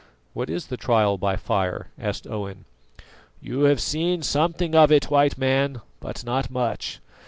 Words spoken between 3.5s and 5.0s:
have seen something of